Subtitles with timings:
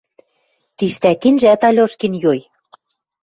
[0.77, 2.39] Тиштӓкенжӓт Алешкин йой.